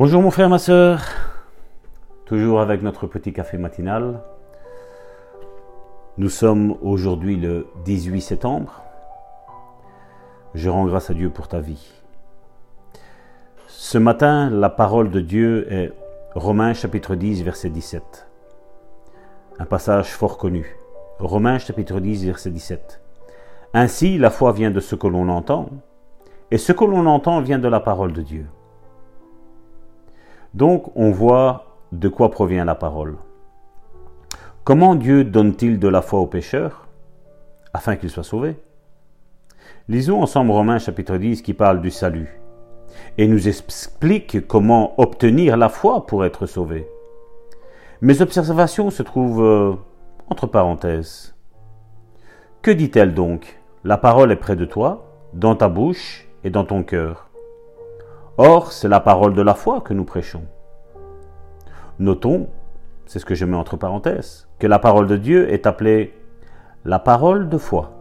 Bonjour 0.00 0.22
mon 0.22 0.30
frère, 0.30 0.48
ma 0.48 0.58
soeur. 0.58 1.02
Toujours 2.24 2.62
avec 2.62 2.80
notre 2.80 3.06
petit 3.06 3.34
café 3.34 3.58
matinal. 3.58 4.22
Nous 6.16 6.30
sommes 6.30 6.78
aujourd'hui 6.80 7.36
le 7.36 7.66
18 7.84 8.22
septembre. 8.22 8.80
Je 10.54 10.70
rends 10.70 10.86
grâce 10.86 11.10
à 11.10 11.12
Dieu 11.12 11.28
pour 11.28 11.48
ta 11.48 11.60
vie. 11.60 11.86
Ce 13.66 13.98
matin, 13.98 14.48
la 14.48 14.70
parole 14.70 15.10
de 15.10 15.20
Dieu 15.20 15.70
est 15.70 15.92
Romains 16.34 16.72
chapitre 16.72 17.14
10, 17.14 17.42
verset 17.42 17.68
17. 17.68 18.26
Un 19.58 19.66
passage 19.66 20.14
fort 20.14 20.38
connu. 20.38 20.78
Romains 21.18 21.58
chapitre 21.58 22.00
10, 22.00 22.24
verset 22.24 22.48
17. 22.48 23.02
Ainsi, 23.74 24.16
la 24.16 24.30
foi 24.30 24.52
vient 24.52 24.70
de 24.70 24.80
ce 24.80 24.94
que 24.94 25.08
l'on 25.08 25.28
entend, 25.28 25.68
et 26.50 26.56
ce 26.56 26.72
que 26.72 26.86
l'on 26.86 27.04
entend 27.04 27.42
vient 27.42 27.58
de 27.58 27.68
la 27.68 27.80
parole 27.80 28.14
de 28.14 28.22
Dieu. 28.22 28.46
Donc, 30.54 30.90
on 30.96 31.10
voit 31.10 31.78
de 31.92 32.08
quoi 32.08 32.30
provient 32.30 32.64
la 32.64 32.74
parole. 32.74 33.16
Comment 34.64 34.94
Dieu 34.94 35.24
donne-t-il 35.24 35.78
de 35.78 35.88
la 35.88 36.02
foi 36.02 36.20
aux 36.20 36.26
pécheurs 36.26 36.88
afin 37.72 37.96
qu'ils 37.96 38.10
soient 38.10 38.24
sauvés? 38.24 38.56
Lisons 39.88 40.22
ensemble 40.22 40.50
Romains 40.50 40.78
chapitre 40.78 41.16
10 41.16 41.42
qui 41.42 41.54
parle 41.54 41.80
du 41.80 41.90
salut 41.90 42.40
et 43.18 43.26
nous 43.26 43.48
explique 43.48 44.46
comment 44.46 44.94
obtenir 45.00 45.56
la 45.56 45.68
foi 45.68 46.06
pour 46.06 46.24
être 46.24 46.46
sauvé. 46.46 46.86
Mes 48.00 48.20
observations 48.22 48.90
se 48.90 49.02
trouvent 49.02 49.42
euh, 49.42 49.74
entre 50.28 50.46
parenthèses. 50.46 51.34
Que 52.62 52.70
dit-elle 52.70 53.14
donc? 53.14 53.60
La 53.84 53.96
parole 53.96 54.32
est 54.32 54.36
près 54.36 54.56
de 54.56 54.64
toi, 54.64 55.06
dans 55.32 55.56
ta 55.56 55.68
bouche 55.68 56.28
et 56.44 56.50
dans 56.50 56.64
ton 56.64 56.82
cœur. 56.82 57.29
Or, 58.42 58.72
c'est 58.72 58.88
la 58.88 59.00
parole 59.00 59.34
de 59.34 59.42
la 59.42 59.52
foi 59.52 59.82
que 59.82 59.92
nous 59.92 60.06
prêchons. 60.06 60.44
Notons, 61.98 62.48
c'est 63.04 63.18
ce 63.18 63.26
que 63.26 63.34
je 63.34 63.44
mets 63.44 63.58
entre 63.58 63.76
parenthèses, 63.76 64.48
que 64.58 64.66
la 64.66 64.78
parole 64.78 65.06
de 65.06 65.18
Dieu 65.18 65.52
est 65.52 65.66
appelée 65.66 66.14
la 66.86 66.98
parole 66.98 67.50
de 67.50 67.58
foi, 67.58 67.92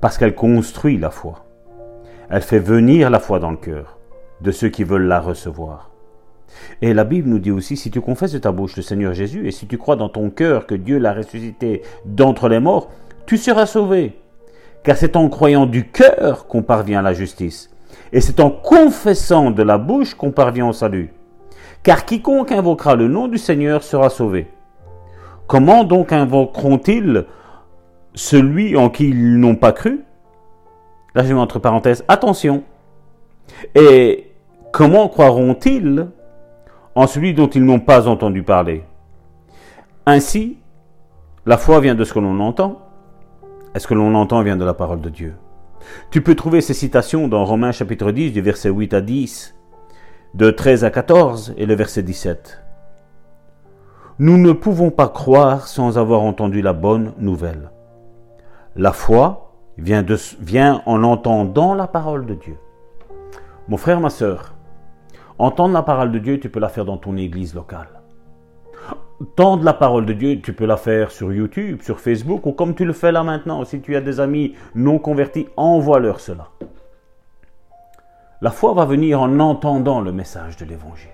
parce 0.00 0.18
qu'elle 0.18 0.34
construit 0.34 0.98
la 0.98 1.10
foi. 1.10 1.44
Elle 2.28 2.42
fait 2.42 2.58
venir 2.58 3.08
la 3.08 3.20
foi 3.20 3.38
dans 3.38 3.52
le 3.52 3.56
cœur 3.56 3.98
de 4.40 4.50
ceux 4.50 4.68
qui 4.68 4.82
veulent 4.82 5.06
la 5.06 5.20
recevoir. 5.20 5.92
Et 6.82 6.92
la 6.92 7.04
Bible 7.04 7.28
nous 7.28 7.38
dit 7.38 7.52
aussi, 7.52 7.76
si 7.76 7.92
tu 7.92 8.00
confesses 8.00 8.32
de 8.32 8.38
ta 8.38 8.50
bouche 8.50 8.74
le 8.74 8.82
Seigneur 8.82 9.14
Jésus, 9.14 9.46
et 9.46 9.52
si 9.52 9.68
tu 9.68 9.78
crois 9.78 9.94
dans 9.94 10.08
ton 10.08 10.28
cœur 10.28 10.66
que 10.66 10.74
Dieu 10.74 10.98
l'a 10.98 11.14
ressuscité 11.14 11.82
d'entre 12.04 12.48
les 12.48 12.58
morts, 12.58 12.90
tu 13.26 13.36
seras 13.36 13.66
sauvé. 13.66 14.18
Car 14.82 14.96
c'est 14.96 15.14
en 15.14 15.28
croyant 15.28 15.66
du 15.66 15.88
cœur 15.88 16.48
qu'on 16.48 16.64
parvient 16.64 16.98
à 16.98 17.02
la 17.02 17.12
justice, 17.12 17.70
et 18.12 18.20
c'est 18.20 18.40
en 18.40 18.50
confessant 18.50 19.50
de 19.50 19.62
la 19.62 19.78
bouche 19.78 20.14
qu'on 20.14 20.30
parvient 20.30 20.68
au 20.68 20.72
salut. 20.72 21.12
Car 21.82 22.04
quiconque 22.04 22.52
invoquera 22.52 22.96
le 22.96 23.08
nom 23.08 23.28
du 23.28 23.38
Seigneur 23.38 23.82
sera 23.82 24.10
sauvé. 24.10 24.48
Comment 25.46 25.84
donc 25.84 26.12
invoqueront-ils 26.12 27.26
celui 28.14 28.76
en 28.76 28.88
qui 28.88 29.10
ils 29.10 29.38
n'ont 29.38 29.54
pas 29.54 29.72
cru? 29.72 30.04
Là, 31.14 31.22
je 31.24 31.32
mets 31.32 31.40
entre 31.40 31.58
parenthèses, 31.58 32.04
attention. 32.08 32.64
Et 33.74 34.32
comment 34.72 35.08
croiront-ils 35.08 36.08
en 36.94 37.06
celui 37.06 37.34
dont 37.34 37.48
ils 37.48 37.64
n'ont 37.64 37.80
pas 37.80 38.08
entendu 38.08 38.42
parler? 38.42 38.82
Ainsi, 40.04 40.58
la 41.46 41.56
foi 41.56 41.80
vient 41.80 41.94
de 41.94 42.04
ce 42.04 42.12
que 42.12 42.18
l'on 42.18 42.40
entend. 42.40 42.82
Est-ce 43.74 43.86
que 43.86 43.94
l'on 43.94 44.14
entend 44.14 44.42
vient 44.42 44.56
de 44.56 44.64
la 44.64 44.74
parole 44.74 45.00
de 45.00 45.10
Dieu? 45.10 45.34
Tu 46.10 46.22
peux 46.22 46.34
trouver 46.34 46.60
ces 46.60 46.74
citations 46.74 47.28
dans 47.28 47.44
Romains 47.44 47.72
chapitre 47.72 48.10
10 48.10 48.32
du 48.32 48.40
verset 48.40 48.70
8 48.70 48.94
à 48.94 49.00
10, 49.00 49.56
de 50.34 50.50
13 50.50 50.84
à 50.84 50.90
14 50.90 51.54
et 51.56 51.66
le 51.66 51.74
verset 51.74 52.02
17. 52.02 52.62
Nous 54.18 54.38
ne 54.38 54.52
pouvons 54.52 54.90
pas 54.90 55.08
croire 55.08 55.68
sans 55.68 55.98
avoir 55.98 56.22
entendu 56.22 56.62
la 56.62 56.72
bonne 56.72 57.12
nouvelle. 57.18 57.70
La 58.74 58.92
foi 58.92 59.54
vient, 59.78 60.82
en 60.86 61.02
entendant 61.04 61.74
la 61.74 61.86
parole 61.86 62.26
de 62.26 62.34
Dieu. 62.34 62.56
Mon 63.68 63.76
frère, 63.76 64.00
ma 64.00 64.10
soeur, 64.10 64.56
Entendre 65.38 65.74
la 65.74 65.82
parole 65.82 66.12
de 66.12 66.18
Dieu, 66.18 66.40
tu 66.40 66.48
peux 66.48 66.60
la 66.60 66.70
faire 66.70 66.86
dans 66.86 66.96
ton 66.96 67.14
église 67.18 67.54
locale. 67.54 67.88
Entendre 69.20 69.64
la 69.64 69.72
parole 69.72 70.04
de 70.04 70.12
Dieu, 70.12 70.40
tu 70.42 70.52
peux 70.52 70.66
la 70.66 70.76
faire 70.76 71.10
sur 71.10 71.32
YouTube, 71.32 71.80
sur 71.80 72.00
Facebook, 72.00 72.44
ou 72.44 72.52
comme 72.52 72.74
tu 72.74 72.84
le 72.84 72.92
fais 72.92 73.12
là 73.12 73.22
maintenant. 73.22 73.64
Si 73.64 73.80
tu 73.80 73.96
as 73.96 74.02
des 74.02 74.20
amis 74.20 74.54
non 74.74 74.98
convertis, 74.98 75.48
envoie-leur 75.56 76.20
cela. 76.20 76.48
La 78.42 78.50
foi 78.50 78.74
va 78.74 78.84
venir 78.84 79.20
en 79.22 79.40
entendant 79.40 80.02
le 80.02 80.12
message 80.12 80.58
de 80.58 80.66
l'Évangile. 80.66 81.08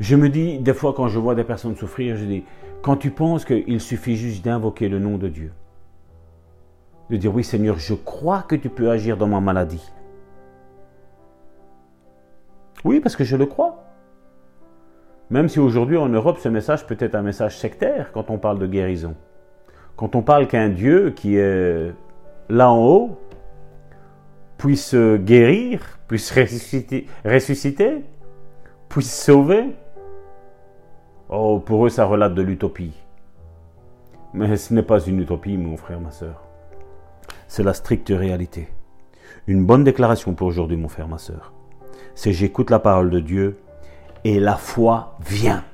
Je 0.00 0.16
me 0.16 0.28
dis, 0.28 0.58
des 0.58 0.74
fois 0.74 0.92
quand 0.94 1.08
je 1.08 1.18
vois 1.18 1.36
des 1.36 1.44
personnes 1.44 1.76
souffrir, 1.76 2.16
je 2.16 2.24
dis, 2.24 2.44
quand 2.82 2.96
tu 2.96 3.10
penses 3.10 3.44
qu'il 3.44 3.80
suffit 3.80 4.16
juste 4.16 4.44
d'invoquer 4.44 4.88
le 4.88 4.98
nom 4.98 5.16
de 5.16 5.28
Dieu, 5.28 5.52
de 7.08 7.16
dire, 7.16 7.32
oui 7.32 7.44
Seigneur, 7.44 7.78
je 7.78 7.94
crois 7.94 8.42
que 8.42 8.56
tu 8.56 8.68
peux 8.68 8.90
agir 8.90 9.16
dans 9.16 9.28
ma 9.28 9.40
maladie. 9.40 9.92
Oui, 12.84 13.00
parce 13.00 13.16
que 13.16 13.24
je 13.24 13.36
le 13.36 13.46
crois. 13.46 13.85
Même 15.30 15.48
si 15.48 15.58
aujourd'hui 15.58 15.96
en 15.96 16.08
Europe, 16.08 16.38
ce 16.38 16.48
message 16.48 16.86
peut 16.86 16.96
être 17.00 17.14
un 17.14 17.22
message 17.22 17.58
sectaire 17.58 18.12
quand 18.12 18.30
on 18.30 18.38
parle 18.38 18.58
de 18.58 18.66
guérison. 18.66 19.14
Quand 19.96 20.14
on 20.14 20.22
parle 20.22 20.46
qu'un 20.46 20.68
Dieu 20.68 21.10
qui 21.10 21.36
est 21.36 21.92
là 22.48 22.70
en 22.70 22.78
haut 22.78 23.18
puisse 24.58 24.94
guérir, 24.94 25.98
puisse 26.06 26.30
ressusciter, 26.32 28.04
puisse 28.88 29.12
sauver. 29.12 29.74
Oh, 31.28 31.58
pour 31.58 31.86
eux, 31.86 31.88
ça 31.88 32.04
relate 32.04 32.34
de 32.34 32.42
l'utopie. 32.42 32.94
Mais 34.32 34.56
ce 34.56 34.74
n'est 34.74 34.82
pas 34.82 35.00
une 35.00 35.20
utopie, 35.20 35.56
mon 35.56 35.76
frère, 35.76 36.00
ma 36.00 36.10
soeur. 36.10 36.42
C'est 37.48 37.64
la 37.64 37.74
stricte 37.74 38.10
réalité. 38.10 38.68
Une 39.48 39.64
bonne 39.64 39.82
déclaration 39.82 40.34
pour 40.34 40.46
aujourd'hui, 40.46 40.76
mon 40.76 40.88
frère, 40.88 41.08
ma 41.08 41.18
soeur 41.18 41.52
c'est 42.16 42.32
j'écoute 42.32 42.70
la 42.70 42.80
parole 42.80 43.10
de 43.10 43.20
Dieu 43.20 43.58
et 44.24 44.40
la 44.40 44.56
foi 44.56 45.16
vient. 45.20 45.64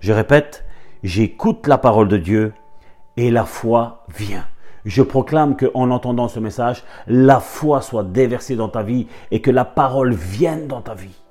Je 0.00 0.12
répète, 0.12 0.64
j'écoute 1.02 1.66
la 1.66 1.78
parole 1.78 2.08
de 2.08 2.16
Dieu 2.16 2.52
et 3.16 3.30
la 3.30 3.44
foi 3.44 4.04
vient. 4.14 4.46
Je 4.84 5.02
proclame 5.02 5.56
que 5.56 5.70
en 5.74 5.90
entendant 5.90 6.28
ce 6.28 6.40
message, 6.40 6.84
la 7.06 7.40
foi 7.40 7.80
soit 7.80 8.04
déversée 8.04 8.56
dans 8.56 8.68
ta 8.68 8.82
vie 8.82 9.06
et 9.30 9.40
que 9.40 9.50
la 9.50 9.64
parole 9.64 10.12
vienne 10.12 10.66
dans 10.66 10.82
ta 10.82 10.94
vie. 10.94 11.22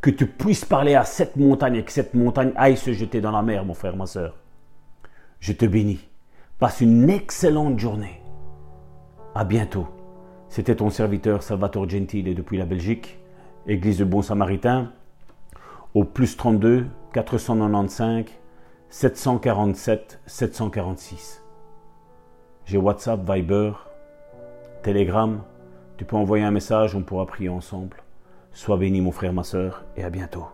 Que 0.00 0.10
tu 0.10 0.26
puisses 0.26 0.64
parler 0.64 0.94
à 0.94 1.04
cette 1.04 1.36
montagne 1.36 1.76
et 1.76 1.84
que 1.84 1.92
cette 1.92 2.14
montagne 2.14 2.52
aille 2.56 2.76
se 2.76 2.92
jeter 2.92 3.20
dans 3.20 3.32
la 3.32 3.42
mer, 3.42 3.64
mon 3.64 3.74
frère, 3.74 3.96
ma 3.96 4.06
soeur. 4.06 4.36
Je 5.40 5.52
te 5.52 5.66
bénis. 5.66 6.08
Passe 6.58 6.80
une 6.80 7.10
excellente 7.10 7.78
journée. 7.78 8.22
À 9.34 9.44
bientôt. 9.44 9.88
C'était 10.48 10.76
ton 10.76 10.88
serviteur 10.88 11.42
Salvatore 11.42 11.88
Gentile 11.88 12.34
depuis 12.34 12.56
la 12.56 12.64
Belgique. 12.64 13.18
Église 13.66 13.98
de 13.98 14.04
Bon 14.04 14.22
Samaritain, 14.22 14.92
au 15.94 16.04
plus 16.04 16.36
32 16.36 16.86
495 17.12 18.24
747 18.88 20.20
746. 20.26 21.42
J'ai 22.66 22.78
WhatsApp, 22.78 23.20
Viber, 23.28 23.72
Telegram. 24.82 25.42
Tu 25.96 26.04
peux 26.04 26.16
envoyer 26.16 26.44
un 26.44 26.50
message, 26.50 26.94
on 26.94 27.02
pourra 27.02 27.26
prier 27.26 27.48
ensemble. 27.48 27.96
Sois 28.52 28.76
béni 28.76 29.00
mon 29.00 29.12
frère, 29.12 29.32
ma 29.32 29.44
soeur, 29.44 29.84
et 29.96 30.04
à 30.04 30.10
bientôt. 30.10 30.46